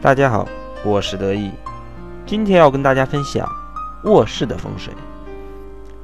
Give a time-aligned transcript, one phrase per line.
[0.00, 0.46] 大家好，
[0.84, 1.50] 我是得意，
[2.24, 3.50] 今天要跟大家分享
[4.04, 4.94] 卧室的风水。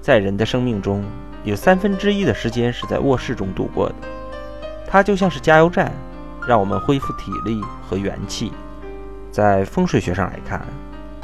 [0.00, 1.04] 在人的生命中，
[1.44, 3.94] 有三分之一的时间是在卧室中度过的，
[4.84, 5.92] 它就像是加油站，
[6.44, 8.52] 让我们恢复体力和元气。
[9.30, 10.60] 在风水学上来看，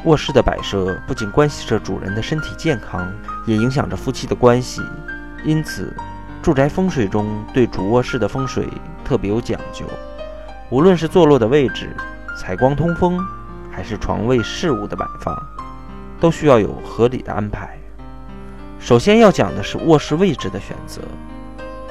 [0.05, 3.13] 卧室的摆设不仅关系着主人的身体健康，
[3.47, 4.81] 也影响着夫妻的关系。
[5.45, 5.93] 因此，
[6.41, 8.69] 住宅风水中对主卧室的风水
[9.05, 9.85] 特别有讲究，
[10.71, 11.91] 无论是坐落的位置。
[12.41, 13.23] 采光通风，
[13.71, 15.37] 还是床位事物的摆放，
[16.19, 17.79] 都需要有合理的安排。
[18.79, 21.03] 首先要讲的是卧室位置的选择。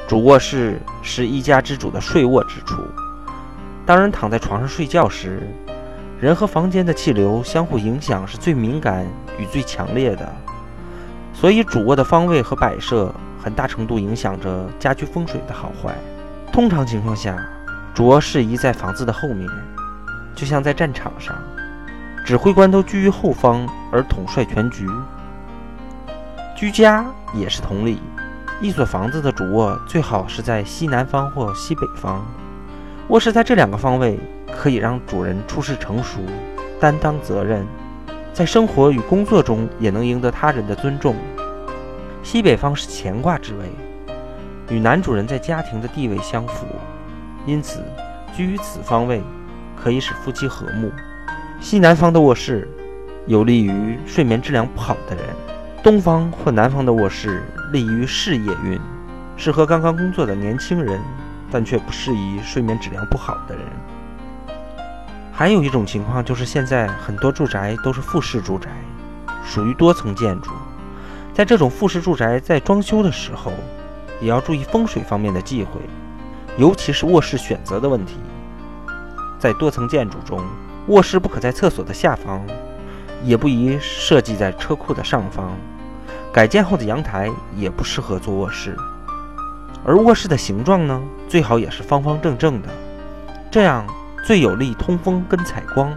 [0.07, 2.81] 主卧室是一家之主的睡卧之处。
[3.85, 5.39] 当人躺在床上睡觉时，
[6.19, 9.05] 人和房间的气流相互影响是最敏感
[9.37, 10.27] 与最强烈的，
[11.31, 15.93] 所以主卧的方位和摆设很大程度影响着家居风水的好坏。
[16.51, 17.37] 通常情况下，
[17.93, 19.47] 主卧室宜在房子的后面。
[20.35, 21.35] 就像在战场上，
[22.25, 24.87] 指挥官都居于后方而统帅全局。
[26.55, 27.99] 居家也是同理，
[28.61, 32.25] 一所房子的主卧最好是在西南方或西北方。
[33.07, 34.19] 卧室在这两个方位，
[34.51, 36.19] 可以让主人处事成熟、
[36.79, 37.65] 担当责任，
[38.33, 41.15] 在生活与工作中也能赢得他人的尊重。
[42.21, 43.65] 西北方是乾卦之位，
[44.69, 46.67] 与男主人在家庭的地位相符，
[47.45, 47.83] 因此
[48.35, 49.23] 居于此方位。
[49.81, 50.91] 可以使夫妻和睦。
[51.59, 52.67] 西南方的卧室
[53.27, 55.25] 有利于睡眠质量不好的人；
[55.83, 58.79] 东方或南方的卧室利于事业运，
[59.35, 60.99] 适合刚刚工作的年轻人，
[61.51, 63.65] 但却不适宜睡眠质量不好的人。
[65.31, 68.69] 还有一种情况就是，现在很多住宅都是复式住宅，
[69.45, 70.51] 属于多层建筑。
[71.33, 73.53] 在这种复式住宅在装修的时候，
[74.19, 75.79] 也要注意风水方面的忌讳，
[76.57, 78.15] 尤其是卧室选择的问题。
[79.39, 80.43] 在多层建筑中，
[80.87, 82.45] 卧室不可在厕所的下方，
[83.23, 85.51] 也不宜设计在车库的上方。
[86.31, 88.75] 改建后的阳台也不适合做卧室。
[89.85, 92.67] 而卧室的形状呢，最好也是方方正正的，
[93.49, 93.87] 这样
[94.25, 95.95] 最有利通风跟采光。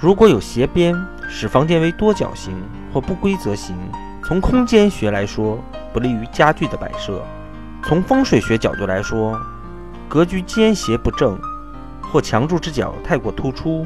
[0.00, 0.96] 如果有斜边，
[1.28, 2.54] 使房间为多角形
[2.92, 3.76] 或不规则形，
[4.24, 5.62] 从空间学来说，
[5.92, 7.22] 不利于家具的摆设。
[7.82, 9.38] 从风水学角度来说，
[10.08, 11.38] 格局间斜不正。
[12.14, 13.84] 或墙柱之角太过突出，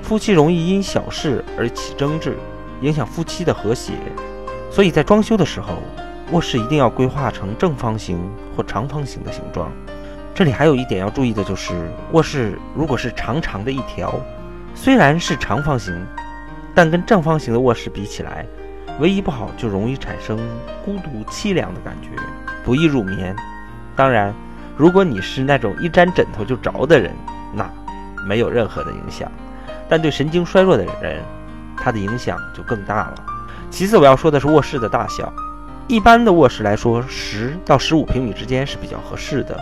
[0.00, 2.34] 夫妻容易因小事而起争执，
[2.80, 3.92] 影响夫妻的和谐。
[4.70, 5.74] 所以在装修的时候，
[6.32, 8.18] 卧室一定要规划成正方形
[8.56, 9.70] 或长方形的形状。
[10.34, 11.74] 这里还有一点要注意的就是，
[12.12, 14.18] 卧室如果是长长的一条，
[14.74, 15.94] 虽然是长方形，
[16.74, 18.46] 但跟正方形的卧室比起来，
[18.98, 20.38] 唯一不好就容易产生
[20.82, 22.08] 孤独凄凉的感觉，
[22.64, 23.36] 不易入眠。
[23.94, 24.34] 当然，
[24.74, 27.12] 如果你是那种一沾枕头就着的人，
[27.52, 27.68] 那
[28.26, 29.30] 没有任何的影响，
[29.88, 31.22] 但对神经衰弱的人，
[31.76, 33.14] 它的影响就更大了。
[33.70, 35.32] 其次，我要说的是卧室的大小。
[35.86, 39.58] 一般的卧室来说，十到十五平米之间是比较合适的，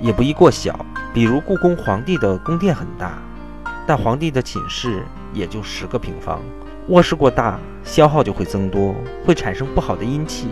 [0.00, 0.78] 也不宜过小。
[1.14, 3.12] 比如故宫皇帝的宫殿很大，
[3.86, 5.02] 但皇帝的寝室
[5.32, 6.40] 也就十个平方。
[6.88, 10.48] 卧室过大，消耗就会增多，会产生不好的阴气，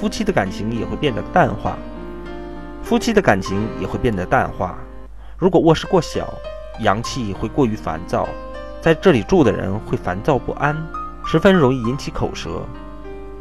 [0.00, 1.76] 夫妻的感情也会变得淡化。
[2.82, 4.78] 夫妻的感情也会变得淡化。
[5.38, 6.32] 如果卧室过小，
[6.80, 8.26] 阳气会过于烦躁，
[8.80, 10.74] 在这里住的人会烦躁不安，
[11.26, 12.62] 十分容易引起口舌。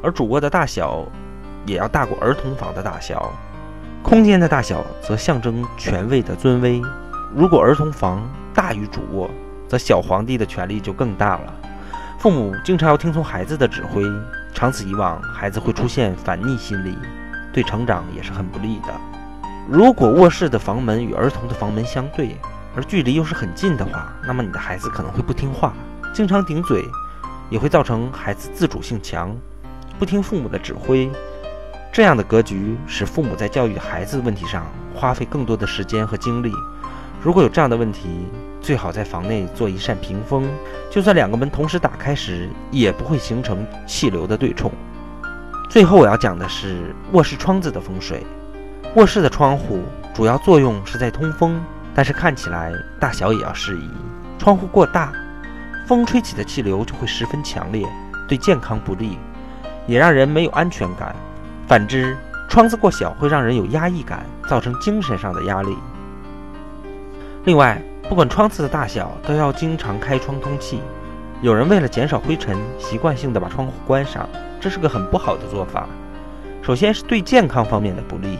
[0.03, 1.05] 而主卧的大小
[1.65, 3.31] 也要大过儿童房的大小，
[4.03, 6.81] 空间的大小则象征权位的尊威。
[7.33, 9.29] 如果儿童房大于主卧，
[9.65, 11.53] 则小皇帝的权力就更大了。
[12.19, 14.03] 父母经常要听从孩子的指挥，
[14.53, 16.97] 长此以往，孩子会出现反逆心理，
[17.53, 18.93] 对成长也是很不利的。
[19.67, 22.37] 如果卧室的房门与儿童的房门相对，
[22.75, 25.73] 而距离又是很近的话，那么你的孩子可能会不听话，
[26.13, 26.85] 经常顶嘴，
[27.49, 29.35] 也会造成孩子自主性强，
[29.97, 31.09] 不听父母的指挥。
[31.91, 36.51] 这样的格局使父母在教育孩子问题上花费更多的时间和精力。
[37.19, 38.27] 如果有这样的问题，
[38.61, 40.47] 最好在房内做一扇屏风，
[40.91, 44.71] 就算两个门同时打开时，也不会形成气流的对冲。
[45.71, 48.23] 最后我要讲的是卧室窗子的风水。
[48.95, 49.81] 卧室的窗户
[50.13, 51.61] 主要作用是在通风，
[51.93, 53.89] 但是看起来大小也要适宜。
[54.39, 55.11] 窗户过大，
[55.85, 57.85] 风吹起的气流就会十分强烈，
[58.25, 59.19] 对健康不利，
[59.85, 61.13] 也让人没有安全感。
[61.67, 62.15] 反之，
[62.47, 65.75] 窗子过小会让人有压抑感，造成精神上的压力。
[67.43, 70.79] 另外，不管窗子的大小，都要经常开窗通气。
[71.41, 74.25] 有人为了减少灰尘，习惯性的把窗户关上，
[74.61, 75.85] 这是个很不好的做法。
[76.61, 78.39] 首先是对健康方面的不利。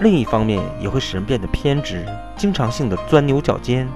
[0.00, 2.06] 另一方面也会使人变得偏执，
[2.36, 3.88] 经常性的钻牛角尖。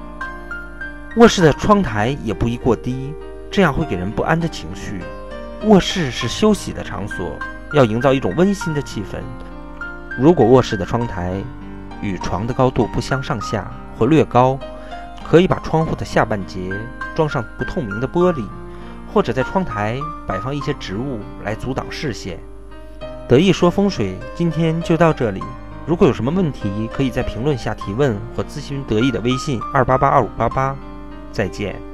[1.17, 3.15] 卧室的窗台也不宜过低，
[3.51, 5.01] 这样会给人不安的情绪。
[5.65, 7.37] 卧室是休息的场所，
[7.73, 9.21] 要营造一种温馨的气氛。
[10.19, 11.41] 如果卧室的窗台
[12.01, 14.59] 与床的高度不相上下或略高，
[15.23, 16.73] 可以把窗户的下半截
[17.15, 18.45] 装上不透明的玻璃，
[19.13, 22.41] 或者在窗台摆放一些植物来阻挡视线。
[23.29, 25.41] 得意说风水，今天就到这里。
[25.87, 30.77] 如果有什么问题，可以在评论下提问或咨询得意的微信二八八二五八八。
[31.33, 31.92] 再见。